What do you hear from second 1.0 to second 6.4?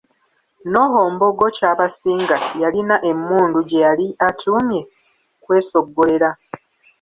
Mbogo Kyabasinga yalina emmundu gye yali atuumye kwesoggolera.